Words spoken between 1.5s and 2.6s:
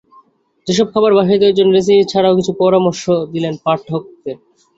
জন্য রেসিপি ছাড়াও কিছু